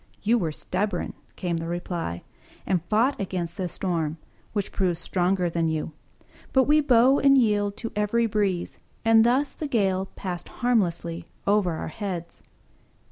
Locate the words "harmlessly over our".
10.49-11.89